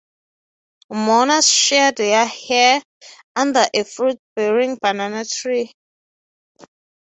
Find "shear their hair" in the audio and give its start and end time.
1.47-2.81